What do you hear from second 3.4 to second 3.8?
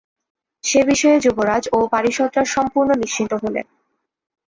হলেন।